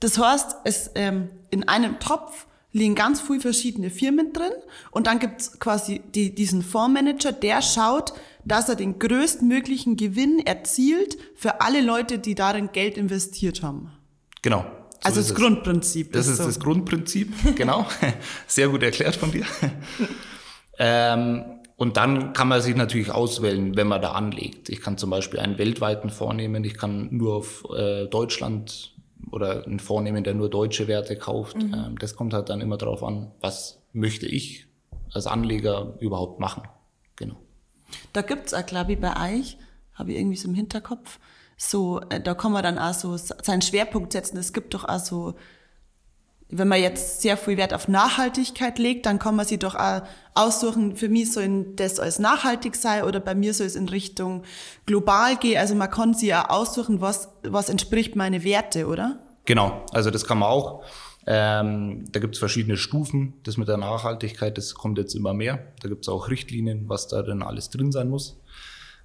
[0.00, 4.52] Das heißt, es, ähm, in einem Topf liegen ganz viele verschiedene Firmen drin
[4.90, 8.12] und dann gibt's quasi die, diesen Fondsmanager, der schaut,
[8.44, 13.90] dass er den größtmöglichen Gewinn erzielt für alle Leute, die darin Geld investiert haben.
[14.42, 14.62] Genau.
[14.62, 15.34] so Also das.
[15.34, 16.12] Grundprinzip.
[16.12, 16.44] Das ist so.
[16.44, 17.86] das Grundprinzip, genau.
[18.46, 19.44] Sehr gut erklärt von dir.
[20.78, 24.68] ähm, und dann kann man sich natürlich auswählen, wenn man da anlegt.
[24.68, 28.96] Ich kann zum Beispiel einen weltweiten vornehmen, ich kann nur auf äh, Deutschland
[29.30, 31.54] oder einen vornehmen, der nur deutsche Werte kauft.
[31.54, 34.66] Ähm, das kommt halt dann immer darauf an, was möchte ich
[35.12, 36.64] als Anleger überhaupt machen.
[37.14, 37.36] Genau.
[38.12, 39.56] Da gibt's auch, glaube ich, bei euch,
[39.94, 41.20] habe ich irgendwie so im Hinterkopf,
[41.56, 44.36] so, äh, da kann man dann auch so seinen Schwerpunkt setzen.
[44.36, 45.36] Es gibt doch auch so,
[46.50, 50.02] wenn man jetzt sehr viel Wert auf Nachhaltigkeit legt, dann kann man sich doch auch
[50.34, 54.44] aussuchen, für mich soll das als nachhaltig sein oder bei mir soll es in Richtung
[54.86, 55.58] global gehen.
[55.58, 59.18] Also man kann sich auch aussuchen, was, was entspricht meine Werte, oder?
[59.44, 60.84] Genau, also das kann man auch.
[61.26, 63.34] Ähm, da gibt es verschiedene Stufen.
[63.42, 65.72] Das mit der Nachhaltigkeit, das kommt jetzt immer mehr.
[65.82, 68.40] Da gibt es auch Richtlinien, was da denn alles drin sein muss.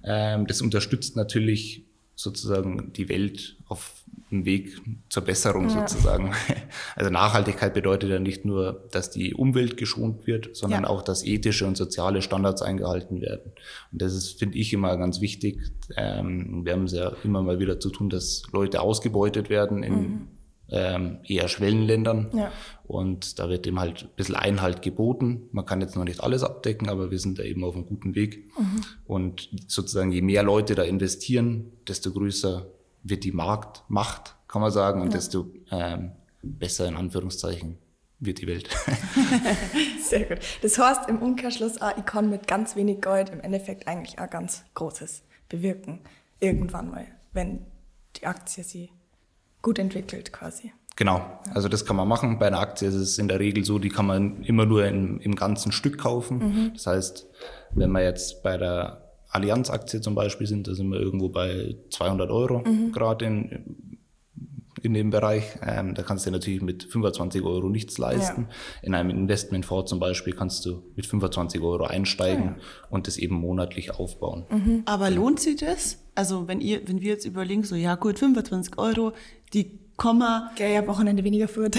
[0.02, 1.84] Ähm, das unterstützt natürlich
[2.16, 3.92] sozusagen die Welt auf
[4.30, 6.32] dem Weg zur Besserung sozusagen.
[6.96, 10.88] Also Nachhaltigkeit bedeutet ja nicht nur, dass die Umwelt geschont wird, sondern Ja.
[10.88, 13.52] auch, dass ethische und soziale Standards eingehalten werden.
[13.92, 15.60] Und das ist, finde ich, immer ganz wichtig.
[15.96, 20.28] Ähm, wir haben es ja immer mal wieder zu tun, dass Leute ausgebeutet werden in
[20.70, 22.30] ähm, eher Schwellenländern.
[22.34, 22.52] Ja.
[22.86, 25.48] Und da wird eben halt ein bisschen Einhalt geboten.
[25.52, 28.14] Man kann jetzt noch nicht alles abdecken, aber wir sind da eben auf einem guten
[28.14, 28.46] Weg.
[29.06, 32.66] Und sozusagen, je mehr Leute da investieren, desto größer
[33.02, 37.78] wird die Marktmacht, kann man sagen, und desto ähm, besser in Anführungszeichen
[38.20, 38.68] wird die Welt.
[40.02, 40.38] Sehr gut.
[40.62, 44.30] Das heißt im Umkehrschluss auch, ich kann mit ganz wenig Gold im Endeffekt eigentlich auch
[44.30, 46.00] ganz Großes bewirken.
[46.40, 47.66] Irgendwann mal, wenn
[48.16, 48.90] die Aktie sie
[49.64, 50.72] gut entwickelt quasi.
[50.96, 52.38] Genau, also das kann man machen.
[52.38, 55.18] Bei einer Aktie ist es in der Regel so, die kann man immer nur in,
[55.18, 56.70] im ganzen Stück kaufen.
[56.72, 57.26] Das heißt,
[57.72, 62.30] wenn wir jetzt bei der Allianz-Aktie zum Beispiel sind, da sind wir irgendwo bei 200
[62.30, 63.88] Euro gerade in,
[64.82, 65.58] in dem Bereich.
[65.66, 68.46] Ähm, da kannst du natürlich mit 25 Euro nichts leisten.
[68.82, 72.56] In einem Investmentfonds zum Beispiel kannst du mit 25 Euro einsteigen
[72.90, 74.84] und das eben monatlich aufbauen.
[74.84, 75.98] Aber lohnt sich das?
[76.14, 79.14] Also wenn ihr, wenn wir jetzt überlegen, so ja gut, 25 Euro,
[79.54, 81.76] die Komma, Gell, ja, Wochenende weniger Furt.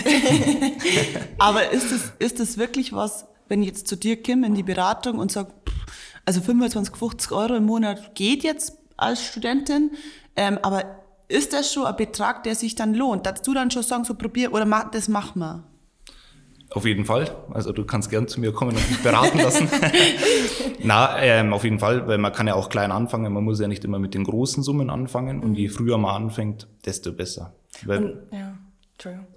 [1.37, 4.63] aber ist es, ist es wirklich was, wenn ich jetzt zu dir komme in die
[4.63, 5.85] Beratung und sag, pff,
[6.25, 9.91] also 25, 50 Euro im Monat geht jetzt als Studentin,
[10.35, 10.83] ähm, aber
[11.27, 13.25] ist das schon ein Betrag, der sich dann lohnt?
[13.25, 15.63] Dass du dann schon sagen, so probier, oder mach, das mach mal.
[16.71, 17.35] Auf jeden Fall.
[17.51, 19.69] Also du kannst gern zu mir kommen und mich beraten lassen.
[20.83, 23.31] Na, ähm, auf jeden Fall, weil man kann ja auch klein anfangen.
[23.31, 25.41] Man muss ja nicht immer mit den großen Summen anfangen.
[25.41, 27.53] Und je früher man anfängt, desto besser.
[27.85, 28.57] Weil, ja,
[28.93, 29.27] Entschuldigung.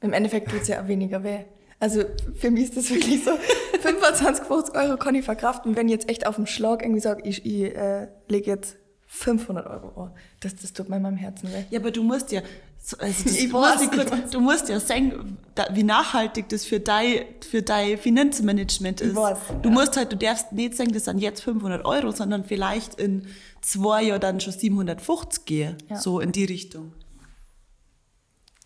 [0.00, 1.44] Im Endeffekt tut's ja auch weniger weh.
[1.78, 2.04] Also
[2.36, 3.32] für mich ist das wirklich so,
[3.82, 5.76] 25, 50 Euro kann ich verkraften.
[5.76, 8.76] Wenn ich jetzt echt auf dem Schlag irgendwie sage, ich, ich äh, lege jetzt
[9.06, 11.64] 500 Euro an, das, das tut mir in meinem Herzen weh.
[11.70, 12.40] Ja, aber du musst ja,
[12.78, 16.80] so, also das, ich weiß, kurz, du musst ja sagen, da, wie nachhaltig das für
[16.80, 19.14] dein, für dein Finanzmanagement ist.
[19.14, 19.74] Weiß, du ja.
[19.74, 23.26] musst halt, du darfst nicht sagen, das sind jetzt 500 Euro, sondern vielleicht in
[23.60, 25.96] zwei Jahren dann schon 750 gehen, ja.
[25.96, 26.92] so in die Richtung.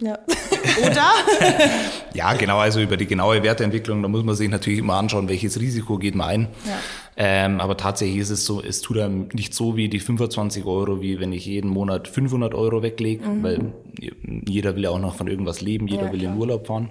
[0.00, 0.18] Ja.
[0.86, 1.10] Oder?
[2.12, 5.58] ja, genau, also über die genaue Werteentwicklung, da muss man sich natürlich immer anschauen, welches
[5.58, 6.48] Risiko geht man ein.
[6.66, 6.78] Ja.
[7.16, 11.00] Ähm, aber tatsächlich ist es so, es tut einem nicht so wie die 25 Euro,
[11.00, 13.42] wie wenn ich jeden Monat 500 Euro weglege, mhm.
[13.42, 13.72] weil
[14.46, 16.90] jeder will ja auch noch von irgendwas leben, jeder ja, will in Urlaub fahren.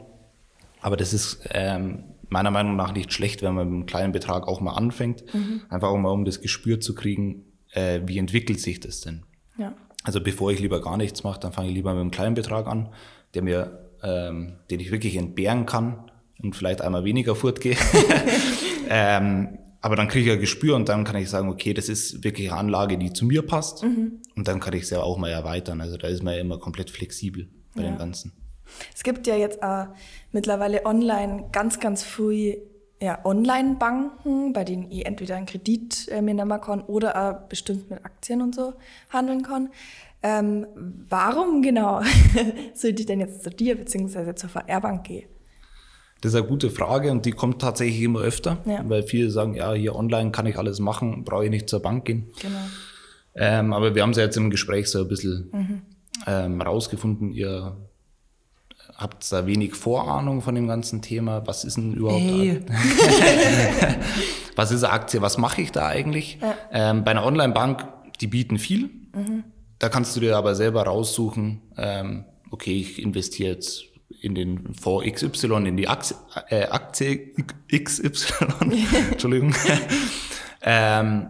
[0.82, 4.48] Aber das ist ähm, meiner Meinung nach nicht schlecht, wenn man mit einem kleinen Betrag
[4.48, 5.62] auch mal anfängt, mhm.
[5.70, 9.24] einfach auch mal um das Gespür zu kriegen, äh, wie entwickelt sich das denn.
[9.58, 9.74] Ja.
[10.06, 12.68] Also bevor ich lieber gar nichts mache, dann fange ich lieber mit einem kleinen Betrag
[12.68, 12.90] an,
[13.34, 17.76] der mir, ähm, den ich wirklich entbehren kann und vielleicht einmal weniger fortgehe.
[18.90, 22.24] ähm, aber dann kriege ich ein Gespür und dann kann ich sagen, okay, das ist
[22.24, 23.84] wirklich eine Anlage, die zu mir passt.
[23.84, 24.22] Mhm.
[24.36, 25.82] Und dann kann ich es ja auch mal erweitern.
[25.82, 27.90] Also da ist man ja immer komplett flexibel bei ja.
[27.90, 28.32] dem Ganzen.
[28.96, 29.88] Es gibt ja jetzt auch
[30.32, 32.56] mittlerweile online ganz, ganz früh
[33.02, 37.90] ja, Online-Banken, bei denen ich entweder einen Kredit äh, mir nehmen kann oder auch bestimmt
[37.90, 38.74] mit Aktien und so
[39.10, 39.70] handeln kann.
[40.24, 40.66] Ähm,
[41.10, 42.02] warum genau
[42.74, 44.34] sollte ich denn jetzt zu dir bzw.
[44.36, 45.30] zur VR-Bank gehen?
[46.22, 48.82] Das ist eine gute Frage und die kommt tatsächlich immer öfter, ja.
[48.88, 52.06] weil viele sagen, ja, hier online kann ich alles machen, brauche ich nicht zur Bank
[52.06, 52.32] gehen.
[52.42, 52.58] Genau.
[53.36, 55.82] Ähm, aber wir haben es ja jetzt im Gespräch so ein bisschen mhm.
[56.26, 57.78] ähm, rausgefunden, ihr
[58.98, 61.46] habt da wenig Vorahnung von dem ganzen Thema.
[61.46, 62.62] Was ist denn überhaupt hey.
[64.56, 65.22] Was ist eine Aktie?
[65.22, 66.40] Was mache ich da eigentlich?
[66.42, 66.56] Ja.
[66.72, 67.88] Ähm, bei einer Online-Bank,
[68.22, 68.90] die bieten viel.
[69.14, 69.44] Mhm.
[69.80, 73.84] Da kannst du dir aber selber raussuchen, ähm, okay, ich investiere jetzt
[74.22, 76.16] in den Fonds XY, in die Aktie,
[76.50, 77.34] äh, Aktie
[77.72, 78.46] XY,
[79.12, 79.54] Entschuldigung.
[80.62, 81.28] ähm,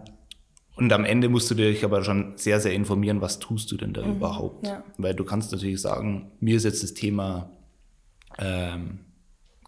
[0.75, 3.93] und am Ende musst du dich aber schon sehr, sehr informieren, was tust du denn
[3.93, 4.67] da mhm, überhaupt?
[4.67, 4.83] Ja.
[4.97, 7.49] Weil du kannst natürlich sagen, mir ist jetzt das Thema,
[8.37, 8.99] ähm,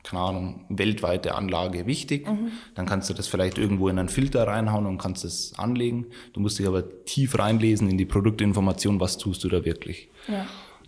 [0.08, 2.27] keine Ahnung, weltweite Anlage wichtig.
[2.27, 2.51] Mhm.
[2.75, 6.08] Dann kannst du das vielleicht irgendwo in einen Filter reinhauen und kannst es anlegen.
[6.34, 10.10] Du musst dich aber tief reinlesen in die Produktinformation, was tust du da wirklich.
[10.27, 10.45] Ja.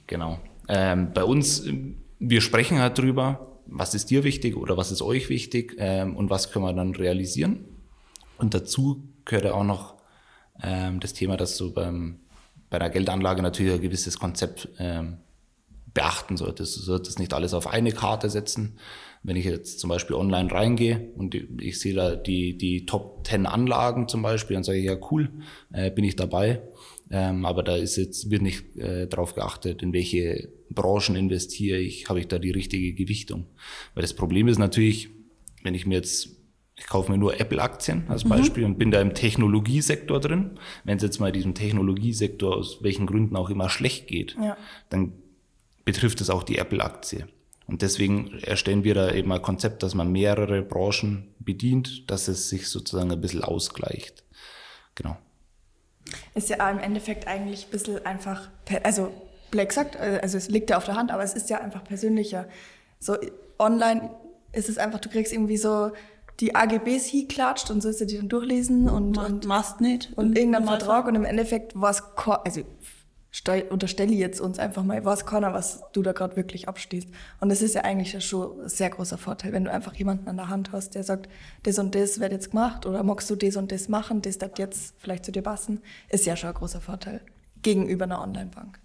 [0.08, 0.40] Genau.
[0.70, 1.66] Ähm, bei uns,
[2.20, 6.30] wir sprechen halt drüber, was ist dir wichtig oder was ist euch wichtig ähm, und
[6.30, 7.66] was können wir dann realisieren.
[8.38, 9.96] Und dazu gehört ja auch noch
[10.64, 12.20] ähm, das Thema, dass du beim,
[12.70, 15.18] bei einer Geldanlage natürlich ein gewisses Konzept ähm,
[15.94, 16.78] beachten solltest.
[16.78, 18.78] Du solltest nicht alles auf eine Karte setzen.
[19.22, 23.46] Wenn ich jetzt zum Beispiel online reingehe und ich sehe da die, die Top 10
[23.46, 25.30] Anlagen zum Beispiel, dann sage ich, ja cool,
[25.74, 26.62] äh, bin ich dabei.
[27.12, 32.08] Ähm, aber da ist jetzt, wird nicht äh, darauf geachtet, in welche Branchen investiere ich,
[32.08, 33.48] habe ich da die richtige Gewichtung.
[33.94, 35.10] Weil das Problem ist natürlich,
[35.64, 36.40] wenn ich mir jetzt
[36.80, 38.30] ich kaufe mir nur Apple-Aktien als mhm.
[38.30, 38.72] Beispiel mhm.
[38.72, 40.52] und bin da im Technologiesektor drin.
[40.86, 44.56] Wenn es jetzt mal diesem Technologiesektor aus welchen Gründen auch immer schlecht geht, ja.
[44.90, 45.12] dann
[45.90, 47.28] betrifft es auch die Apple-Aktie.
[47.66, 52.48] Und deswegen erstellen wir da eben ein Konzept, dass man mehrere Branchen bedient, dass es
[52.48, 54.24] sich sozusagen ein bisschen ausgleicht.
[54.94, 55.18] Genau.
[56.36, 58.50] Ist ja im Endeffekt eigentlich ein bisschen einfach,
[58.84, 59.12] also
[59.50, 62.48] Black sagt, also es liegt ja auf der Hand, aber es ist ja einfach persönlicher.
[63.00, 63.18] So
[63.58, 64.12] online
[64.52, 65.92] ist es einfach, du kriegst irgendwie so
[66.40, 70.12] die AGBs hinklatscht und sollst du die dann durchlesen und, Macht, und machst nicht.
[70.16, 72.04] Und irgendein Vertrag und im Endeffekt war es,
[72.46, 72.62] also
[73.70, 77.08] unterstelle ich jetzt uns einfach mal, was keiner, was du da gerade wirklich abstehst.
[77.40, 80.38] Und das ist ja eigentlich schon ein sehr großer Vorteil, wenn du einfach jemanden an
[80.38, 81.30] der Hand hast, der sagt,
[81.64, 84.58] das und das wird jetzt gemacht oder magst du das und das machen, das wird
[84.58, 87.22] jetzt vielleicht zu dir passen, ist ja schon ein großer Vorteil
[87.62, 88.80] gegenüber einer Online-Bank.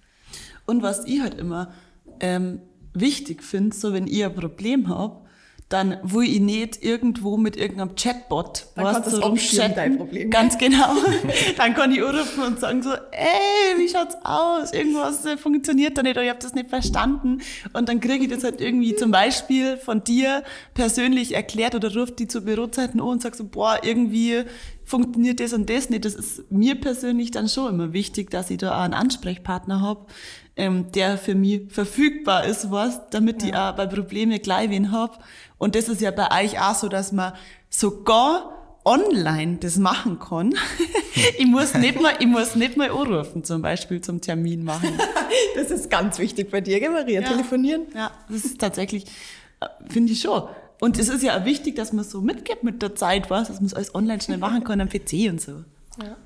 [0.67, 1.73] Und was ich halt immer
[2.21, 2.61] ähm,
[2.93, 5.24] wichtig finde, so wenn ihr ein Problem habt,
[5.71, 9.75] dann wo ich nicht irgendwo mit irgendeinem Chatbot dann was so rumchatten.
[9.75, 10.31] Dein Problem.
[10.31, 10.95] Ganz genau.
[11.57, 14.73] dann kann ich anrufen und sagen so, ey, wie schaut's aus?
[14.73, 17.41] Irgendwas äh, funktioniert da nicht oder ich habe das nicht verstanden.
[17.73, 22.19] Und dann kriege ich das halt irgendwie zum Beispiel von dir persönlich erklärt oder ruft
[22.19, 24.45] die zu Bürozeiten an und sag so, boah, irgendwie
[24.85, 26.05] funktioniert das und das nicht.
[26.05, 30.07] Das ist mir persönlich dann schon immer wichtig, dass ich da auch einen Ansprechpartner habe,
[30.57, 33.49] ähm, der für mich verfügbar ist, was, damit ja.
[33.49, 35.25] ich auch bei Problemen gleich wen hab.
[35.59, 37.33] Und das ist ja bei euch auch so, dass man
[37.71, 38.51] sogar
[38.85, 40.55] online das machen kann.
[41.39, 44.99] ich muss nicht mal, ich muss nicht mal anrufen, zum Beispiel zum Termin machen.
[45.55, 47.21] das ist ganz wichtig bei dir, gell, Maria?
[47.23, 47.29] Ja.
[47.29, 47.87] Telefonieren?
[47.95, 49.07] Ja, das ist tatsächlich,
[49.61, 50.43] äh, finde ich schon.
[50.85, 53.57] Und es ist ja auch wichtig, dass man so mitgibt mit der Zeit, was, dass
[53.57, 55.65] man es alles online schnell machen kann am PC und so.
[55.99, 56.19] Ja.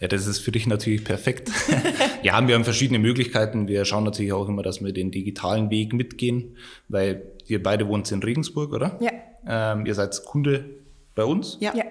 [0.00, 1.50] Ja, das ist für dich natürlich perfekt.
[2.22, 3.68] ja, wir haben verschiedene Möglichkeiten.
[3.68, 8.12] Wir schauen natürlich auch immer, dass wir den digitalen Weg mitgehen, weil ihr beide wohnt
[8.12, 8.98] in Regensburg, oder?
[9.00, 9.12] Ja.
[9.46, 10.66] Ähm, ihr seid Kunde
[11.14, 11.56] bei uns?
[11.60, 11.74] Ja.
[11.74, 11.84] ja.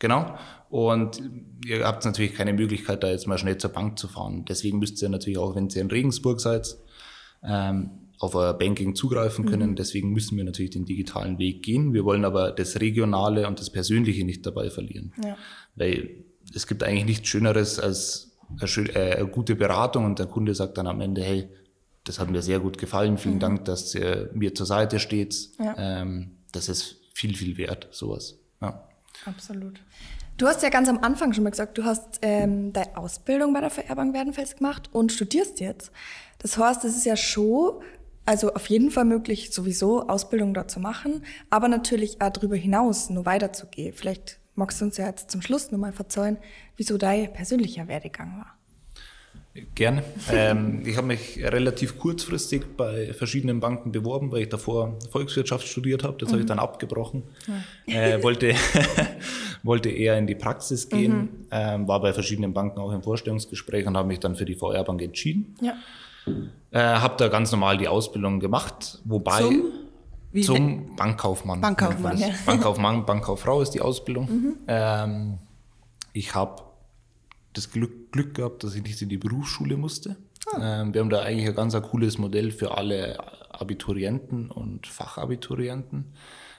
[0.00, 0.34] Genau.
[0.70, 1.22] Und
[1.64, 4.44] ihr habt natürlich keine Möglichkeit, da jetzt mal schnell zur Bank zu fahren.
[4.48, 6.76] Deswegen müsst ihr natürlich auch, wenn ihr in Regensburg seid,
[7.44, 9.76] ähm, auf euer Banking zugreifen können.
[9.76, 11.92] Deswegen müssen wir natürlich den digitalen Weg gehen.
[11.92, 15.12] Wir wollen aber das Regionale und das Persönliche nicht dabei verlieren.
[15.24, 15.36] Ja.
[15.76, 20.54] Weil es gibt eigentlich nichts Schöneres als eine, äh, eine gute Beratung und der Kunde
[20.54, 21.48] sagt dann am Ende, hey,
[22.04, 25.36] das hat mir sehr gut gefallen, vielen Dank, dass ihr mir zur Seite steht.
[25.58, 25.74] Ja.
[25.78, 28.38] Ähm, das ist viel, viel wert, sowas.
[28.60, 28.88] Ja.
[29.26, 29.80] Absolut.
[30.38, 33.60] Du hast ja ganz am Anfang schon mal gesagt, du hast ähm, deine Ausbildung bei
[33.60, 35.90] der VR-Bank Werdenfels gemacht und studierst jetzt.
[36.38, 37.82] Das heißt, es ist ja schon,
[38.28, 43.08] also auf jeden Fall möglich, sowieso Ausbildung dort zu machen, aber natürlich auch darüber hinaus
[43.08, 43.94] nur weiterzugehen.
[43.94, 46.36] Vielleicht magst du uns ja jetzt zum Schluss nur mal verzeihen,
[46.76, 48.54] wieso dein persönlicher Werdegang war.
[49.74, 50.04] Gerne.
[50.30, 56.04] ähm, ich habe mich relativ kurzfristig bei verschiedenen Banken beworben, weil ich davor Volkswirtschaft studiert
[56.04, 56.18] habe.
[56.18, 57.22] Das habe ich dann abgebrochen.
[57.86, 58.54] Äh, wollte,
[59.62, 63.96] wollte eher in die Praxis gehen, ähm, war bei verschiedenen Banken auch im Vorstellungsgespräch und
[63.96, 65.56] habe mich dann für die VR-Bank entschieden.
[65.62, 65.78] Ja.
[66.70, 69.64] Äh, habe da ganz normal die Ausbildung gemacht, wobei Zum?
[70.30, 71.60] Wie zum Bankkaufmann.
[71.60, 72.28] Bankkaufmann, ja.
[72.28, 72.42] das.
[72.46, 74.56] Bankkauffmann, Bankkauffrau ist die Ausbildung.
[74.66, 75.38] Ähm,
[76.12, 76.62] ich habe
[77.54, 80.16] das Glück, Glück gehabt, dass ich nicht in die Berufsschule musste.
[80.60, 83.18] Ähm, wir haben da eigentlich ein ganz ein cooles Modell für alle
[83.50, 86.12] Abiturienten und Fachabiturienten,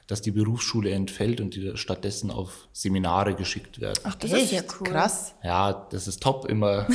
[0.10, 4.00] dass die Berufsschule entfällt und die stattdessen auf Seminare geschickt werden.
[4.04, 4.46] Ach, das Echt?
[4.46, 4.88] ist ja cool.
[4.88, 5.36] Krass.
[5.44, 6.88] Ja, das ist top, immer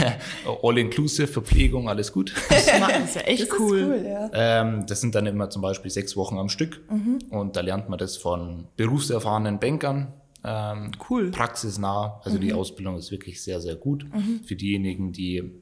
[0.62, 2.34] all-inclusive, Verpflegung, alles gut.
[2.50, 2.66] Das
[3.04, 3.84] ist ja echt Das cool.
[3.86, 4.30] cool, ja.
[4.32, 6.82] Ähm, das sind dann immer zum Beispiel sechs Wochen am Stück.
[7.30, 10.12] Und da lernt man das von berufserfahrenen Bankern.
[10.44, 11.30] Ähm, Cool.
[11.30, 12.20] Praxisnah.
[12.24, 14.06] Also die Ausbildung ist wirklich sehr, sehr gut.
[14.44, 15.52] Für diejenigen, die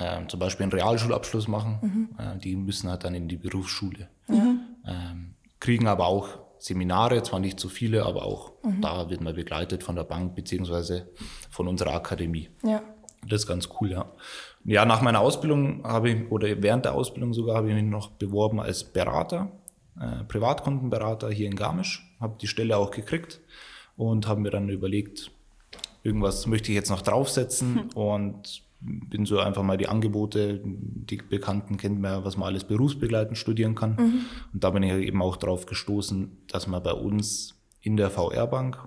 [0.00, 4.08] ähm, zum Beispiel einen Realschulabschluss machen, äh, die müssen halt dann in die Berufsschule.
[4.28, 4.47] Ähm,
[5.68, 9.96] kriegen aber auch Seminare, zwar nicht so viele, aber auch da wird man begleitet von
[9.96, 11.10] der Bank beziehungsweise
[11.50, 12.48] von unserer Akademie.
[12.64, 12.80] Ja.
[13.28, 14.10] Das ist ganz cool, ja.
[14.64, 18.12] Ja, nach meiner Ausbildung habe ich, oder während der Ausbildung sogar, habe ich mich noch
[18.12, 19.52] beworben als Berater,
[20.00, 22.16] äh, Privatkundenberater hier in Garmisch.
[22.18, 23.42] Habe die Stelle auch gekriegt
[23.98, 25.30] und habe mir dann überlegt,
[26.02, 31.76] irgendwas möchte ich jetzt noch draufsetzen und bin so einfach mal die Angebote, die Bekannten
[31.76, 34.24] kennt man was man alles berufsbegleitend studieren kann.
[34.52, 38.78] Und da bin ich eben auch drauf gestoßen, dass man bei uns in der VR-Bank,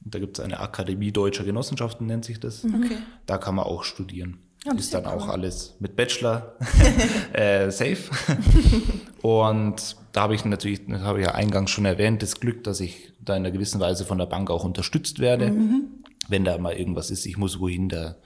[0.00, 2.98] da gibt es eine Akademie deutscher Genossenschaften, nennt sich das, Okay.
[3.26, 4.38] da kann man auch studieren.
[4.64, 5.32] Ja, das ist dann auch cool.
[5.32, 6.56] alles mit Bachelor
[7.32, 8.10] äh, safe.
[9.22, 12.80] Und da habe ich natürlich, das habe ich ja eingangs schon erwähnt, das Glück, dass
[12.80, 15.52] ich da in einer gewissen Weise von der Bank auch unterstützt werde.
[15.52, 16.02] Mhm.
[16.28, 18.16] Wenn da mal irgendwas ist, ich muss wohin, da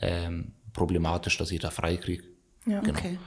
[0.00, 2.22] ähm, problematisch, dass ich da frei kriege.
[2.66, 2.80] Ja.
[2.80, 2.98] Genau.
[2.98, 3.18] Okay.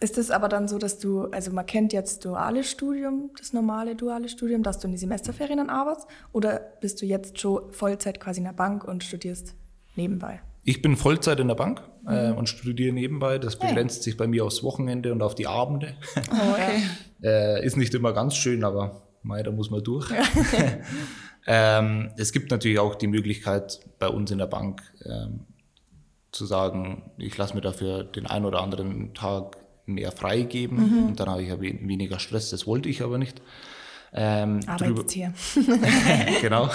[0.00, 3.96] Ist es aber dann so, dass du, also man kennt jetzt duales Studium, das normale
[3.96, 6.06] duale Studium, dass du in die Semesterferien dann arbeitest?
[6.32, 9.56] Oder bist du jetzt schon Vollzeit quasi in der Bank und studierst
[9.96, 10.40] nebenbei?
[10.62, 12.38] Ich bin Vollzeit in der Bank äh, Mhm.
[12.38, 13.38] und studiere nebenbei.
[13.38, 15.94] Das begrenzt sich bei mir aufs Wochenende und auf die Abende.
[16.16, 16.82] Oh, okay.
[17.20, 20.08] Äh, ist nicht immer ganz schön, aber mei, da muss man durch.
[21.48, 25.40] ähm, es gibt natürlich auch die Möglichkeit bei uns in der Bank ähm,
[26.38, 31.28] zu sagen, ich lasse mir dafür den einen oder anderen Tag mehr freigeben und dann
[31.28, 32.50] habe ich weniger Stress.
[32.50, 33.42] Das wollte ich aber nicht.
[34.12, 35.34] Ähm, drüber, Arbeitstier.
[36.40, 36.70] genau.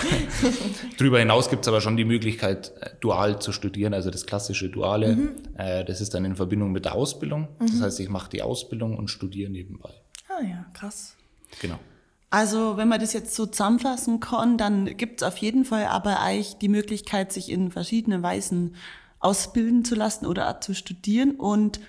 [0.97, 5.31] Drüber hinaus gibt es aber schon die Möglichkeit, dual zu studieren, also das klassische Duale.
[5.57, 7.47] Äh, das ist dann in Verbindung mit der Ausbildung.
[7.59, 9.93] Das heißt, ich mache die Ausbildung und studiere nebenbei.
[10.29, 11.15] Ah ja, krass.
[11.59, 11.79] Genau.
[12.29, 16.19] Also, wenn man das jetzt so zusammenfassen kann, dann gibt es auf jeden Fall aber
[16.19, 18.75] eigentlich die Möglichkeit, sich in verschiedenen Weisen
[19.23, 21.31] ausbilden zu lassen oder zu studieren.
[21.31, 21.79] Und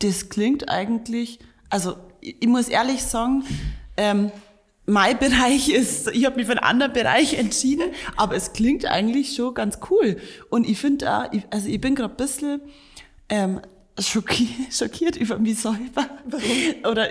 [0.00, 3.44] das klingt eigentlich, also ich, muss ehrlich sagen,
[3.96, 4.30] ähm,
[4.86, 9.34] mein Bereich ist, ich habe mich für einen anderen Bereich entschieden, aber es klingt eigentlich
[9.34, 10.16] schon ganz cool.
[10.48, 12.60] Und ich finde ich, also ich bin gerade ein bisschen
[13.28, 13.60] ähm,
[13.98, 16.06] schockiert, schockiert über mich selber.
[16.88, 17.08] Oder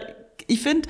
[0.47, 0.89] ich finde,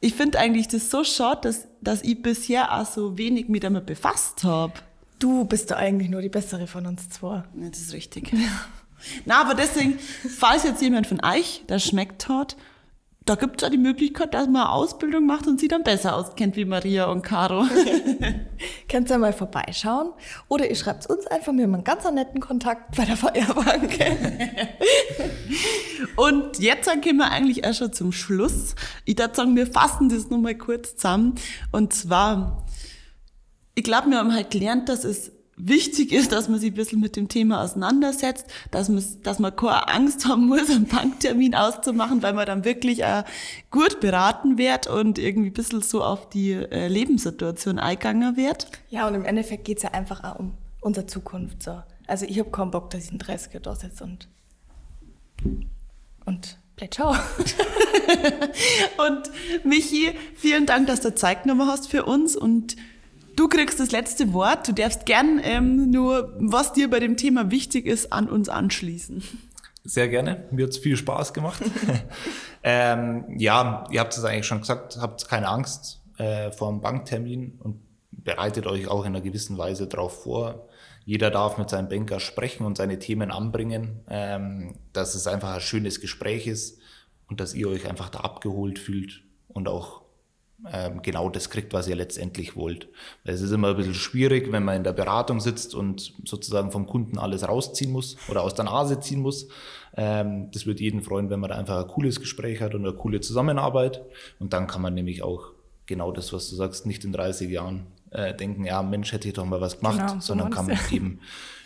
[0.00, 3.86] ich finde eigentlich das so schade, dass, dass ich bisher auch so wenig mit damit
[3.86, 4.74] befasst habe.
[5.18, 7.36] Du bist doch eigentlich nur die bessere von uns zwei.
[7.36, 8.32] Ja, das ist richtig.
[9.24, 12.56] Na, aber deswegen, falls jetzt jemand von euch das schmeckt hat,
[13.26, 16.14] da gibt es ja die Möglichkeit, dass man eine Ausbildung macht und sie dann besser
[16.14, 17.64] auskennt wie Maria und Caro.
[18.88, 20.10] Könnt ihr mal vorbeischauen?
[20.48, 23.98] Oder ihr schreibt uns einfach, wir haben einen ganz netten Kontakt bei der VR-Bank.
[26.16, 28.74] Und jetzt kommen wir eigentlich auch schon zum Schluss.
[29.04, 31.34] Ich würde sagen, wir fassen das nur mal kurz zusammen.
[31.72, 32.64] Und zwar,
[33.74, 37.00] ich glaube, wir haben halt gelernt, dass es wichtig ist, dass man sich ein bisschen
[37.00, 42.22] mit dem Thema auseinandersetzt, dass man, dass man keine Angst haben muss, einen Banktermin auszumachen,
[42.22, 43.24] weil man dann wirklich auch
[43.70, 48.68] gut beraten wird und irgendwie ein bisschen so auf die äh, Lebenssituation eingegangen wird.
[48.90, 51.62] Ja, und im Endeffekt geht es ja einfach auch um unsere Zukunft.
[51.62, 51.82] So.
[52.06, 54.28] Also ich habe keinen Bock, dass ich einen 30er da sitze und,
[56.24, 56.58] und
[56.90, 57.14] ciao.
[58.98, 59.30] Und
[59.64, 62.76] Michi, vielen Dank, dass du Zeit genommen hast für uns und
[63.36, 64.68] du kriegst das letzte Wort.
[64.68, 69.22] Du darfst gern ähm, nur, was dir bei dem Thema wichtig ist, an uns anschließen.
[69.84, 70.44] Sehr gerne.
[70.50, 71.62] Mir hat's viel Spaß gemacht.
[72.62, 77.58] ähm, ja, ihr habt es eigentlich schon gesagt, habt keine Angst äh, vor dem Banktermin
[77.62, 80.68] und bereitet euch auch in einer gewissen Weise darauf vor.
[81.04, 85.60] Jeder darf mit seinem Banker sprechen und seine Themen anbringen, ähm, dass es einfach ein
[85.60, 86.78] schönes Gespräch ist
[87.28, 90.03] und dass ihr euch einfach da abgeholt fühlt und auch
[91.02, 92.88] genau das kriegt, was ihr letztendlich wollt.
[93.24, 96.70] Weil es ist immer ein bisschen schwierig, wenn man in der Beratung sitzt und sozusagen
[96.70, 99.48] vom Kunden alles rausziehen muss oder aus der Nase ziehen muss.
[99.96, 102.94] Ähm, das wird jeden freuen, wenn man da einfach ein cooles Gespräch hat und eine
[102.94, 104.02] coole Zusammenarbeit.
[104.38, 105.52] Und dann kann man nämlich auch
[105.86, 109.34] genau das, was du sagst, nicht in 30 Jahren äh, denken, ja, Mensch, hätte ich
[109.34, 111.20] doch mal was gemacht, Genau, so sondern kann man eben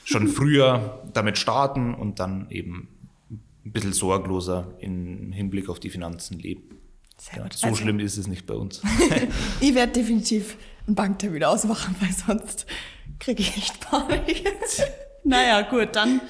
[0.05, 2.89] schon früher damit starten und dann eben
[3.65, 6.78] ein bisschen sorgloser im Hinblick auf die Finanzen leben.
[7.21, 8.81] Sehr Ja, so Also- schlimm ist es nicht bei uns.
[9.61, 12.67] Ich werde definitiv einen Banktermin ausmachen, weil sonst
[13.19, 14.45] kriege ich echt Panik.
[15.25, 16.21] Naja, gut, dann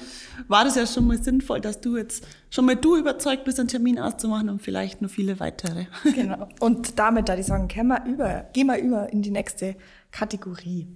[0.49, 3.69] war das ja schon mal sinnvoll, dass du jetzt schon mal du überzeugt bist, einen
[3.69, 5.85] Termin auszumachen und vielleicht noch viele weitere.
[6.03, 6.49] genau.
[6.59, 9.75] Und damit, da die sagen, gehen wir über, gehen wir über in die nächste
[10.11, 10.87] Kategorie.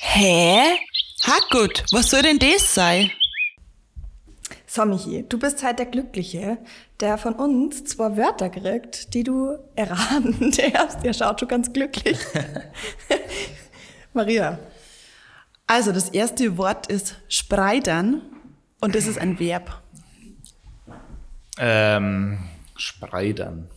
[0.00, 0.62] Hä?
[1.26, 3.10] Ha gut, was soll denn das sein?
[4.74, 6.58] So, Michi, du bist halt der Glückliche,
[6.98, 11.04] der von uns zwei Wörter kriegt, die du erraten darfst.
[11.04, 12.18] Der schaut schon ganz glücklich.
[14.14, 14.58] Maria,
[15.68, 18.22] Also, das erste Wort ist spreidern
[18.80, 19.80] und das ist ein Verb.
[21.56, 22.40] Ähm,
[22.74, 23.70] Spreidern.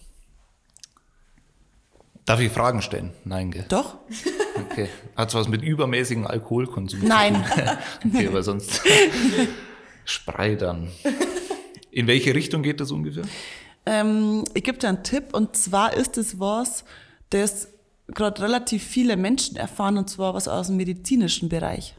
[2.25, 3.13] Darf ich Fragen stellen?
[3.23, 3.65] Nein, gell?
[3.69, 3.97] Doch?
[4.71, 4.89] Okay.
[5.15, 7.01] Hat's was mit übermäßigem Alkoholkonsum?
[7.01, 7.35] zu Nein.
[7.35, 7.63] tun?
[8.15, 8.81] okay, aber sonst.
[10.07, 10.89] Spreidern.
[11.91, 13.25] In welche Richtung geht das ungefähr?
[13.85, 16.85] Ähm, ich gebe dir einen Tipp und zwar ist es was,
[17.29, 17.67] das
[18.07, 21.95] gerade relativ viele Menschen erfahren und zwar was aus dem medizinischen Bereich.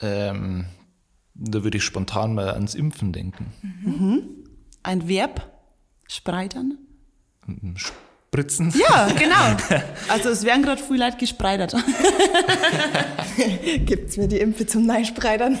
[0.00, 0.66] Ähm,
[1.34, 3.52] da würde ich spontan mal ans Impfen denken.
[4.82, 5.52] Ein Verb?
[6.08, 6.78] Spreidern?
[8.28, 8.72] Spritzen?
[8.76, 9.56] Ja, genau.
[10.08, 11.74] Also es werden gerade viele Leute gespreidert.
[13.86, 15.58] gibt's mir die Impfe zum Neispreidern?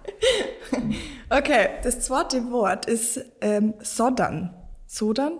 [1.30, 4.54] okay, das zweite Wort ist ähm, Sodern.
[4.86, 5.38] Sodern?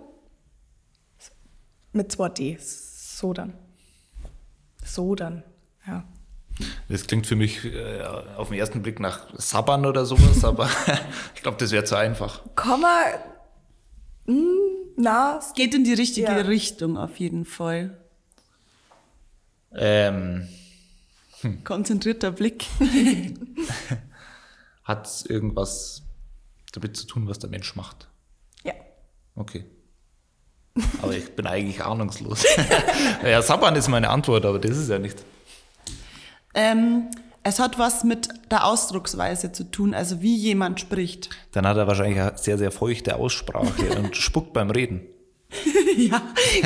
[1.91, 2.57] Mit zwei D.
[2.59, 3.53] Sodern.
[4.85, 5.43] Sodern,
[5.87, 6.03] ja.
[6.87, 8.03] Das klingt für mich äh,
[8.37, 10.69] auf den ersten Blick nach Sabbern oder sowas, aber
[11.35, 12.41] ich glaube, das wäre zu einfach.
[12.55, 13.05] Komma,
[14.27, 14.35] mh,
[14.97, 16.35] na, es Geht in die richtige Ja.
[16.37, 17.97] Richtung auf jeden Fall.
[19.75, 20.47] Ähm,
[21.63, 22.65] Konzentrierter Blick.
[24.83, 26.03] Hat es irgendwas
[26.73, 28.07] damit zu tun, was der Mensch macht?
[28.63, 28.73] ja.
[29.35, 29.65] Okay.
[31.01, 32.45] Aber ich bin eigentlich ahnungslos.
[33.23, 35.23] ja, Sabbern ist meine Antwort, aber das ist ja nicht.
[36.55, 37.09] Ähm,
[37.43, 41.29] es hat was mit der Ausdrucksweise zu tun, also wie jemand spricht.
[41.51, 45.01] Dann hat er wahrscheinlich eine sehr, sehr feuchte Aussprache und spuckt beim Reden.
[45.97, 46.19] ja,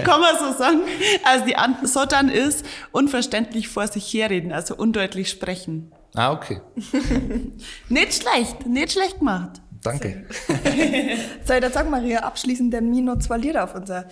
[0.04, 0.80] kann man so sagen.
[1.26, 5.92] Also die An Sottern ist unverständlich vor sich herreden, also undeutlich sprechen.
[6.14, 6.62] Ah, okay.
[7.90, 9.62] Nicht schlecht, nicht schlecht gemacht.
[9.84, 10.26] Danke.
[11.46, 14.06] So, dann sag Maria abschließend der mir noch zwei Lieder auf unserer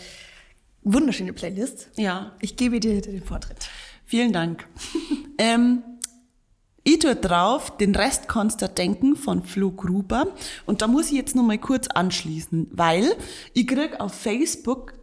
[0.84, 1.90] wunderschöne Playlist.
[1.96, 3.68] Ja, Ich gebe dir den Vortritt.
[4.06, 4.68] vielen Dank.
[5.38, 5.84] ähm,
[6.88, 10.28] ich tue drauf, den Rest kannst du denken von Flo Gruber.
[10.68, 13.12] Und da muss ich jetzt noch mal kurz anschließen, weil
[13.54, 14.94] ich krieg auf Facebook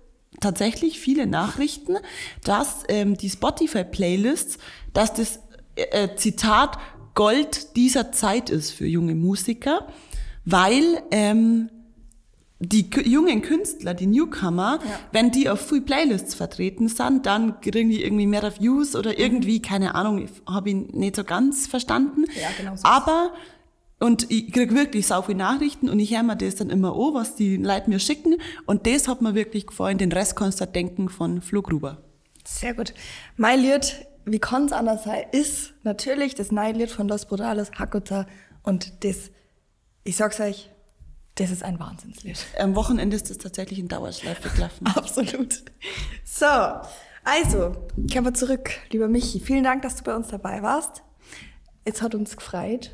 [0.40, 1.96] tatsächlich viele Nachrichten,
[2.44, 4.58] dass ähm, die Spotify-Playlists,
[4.92, 5.40] dass das
[5.74, 6.78] äh, äh, Zitat
[7.14, 9.88] Gold dieser Zeit ist für junge Musiker,
[10.44, 11.68] weil ähm,
[12.64, 14.78] die jungen Künstler, die Newcomer,
[15.10, 19.60] wenn die auf viel Playlists vertreten sind, dann kriegen die irgendwie mehr Views oder irgendwie,
[19.60, 22.24] keine Ahnung, habe ich nicht so ganz verstanden.
[22.40, 22.84] Ja, genau so.
[22.84, 23.32] Aber,
[23.98, 27.14] und ich krieg wirklich sau viele Nachrichten und ich höre mir das dann immer an,
[27.14, 28.36] was die Leute mir schicken.
[28.64, 31.98] Und das hat mir wirklich gefallen, den Rest kannst du denken von Flo Gruber.
[32.44, 32.94] Sehr gut.
[33.36, 37.72] Mein Lied, wie kann es anders sein, ist natürlich das neue Lied von Los Brutales,
[37.76, 38.26] Hakuta.
[38.62, 39.32] Und das,
[40.04, 40.70] ich sag's euch,
[41.36, 42.36] das ist ein Wahnsinnslied.
[42.58, 44.86] Am Wochenende ist das tatsächlich in Dauerschleife gelaufen.
[44.94, 45.62] Absolut.
[46.24, 46.46] So,
[47.24, 47.76] also,
[48.12, 49.40] kommen wir zurück, lieber Michi.
[49.40, 51.02] Vielen Dank, dass du bei uns dabei warst.
[51.84, 52.90] Es hat uns gefreut.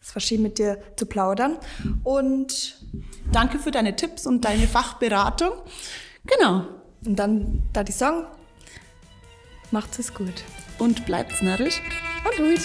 [0.00, 1.58] Es war schön, mit dir zu plaudern.
[2.04, 2.78] Und,
[3.32, 5.52] Danke für deine Tipps und deine Fachberatung.
[6.26, 6.66] Genau.
[7.04, 8.24] und dann, da die Song,
[9.70, 10.44] macht's es gut.
[10.78, 11.80] Und bleibt's narrisch.
[12.24, 12.60] Und gut.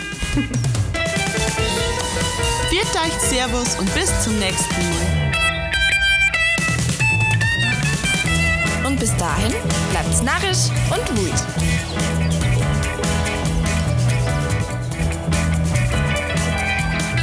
[2.69, 5.10] Viert euch Servus und bis zum nächsten Mal.
[8.91, 9.53] Und bis dahin
[9.89, 11.31] bleibt's narrisch und wut.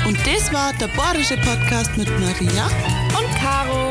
[0.07, 2.69] Und das war der Bayerische Podcast mit Maria
[3.19, 3.91] Und Caro.